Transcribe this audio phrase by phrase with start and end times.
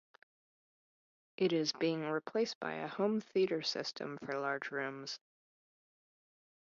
[1.37, 5.19] It is being replaced by home theater system for large rooms.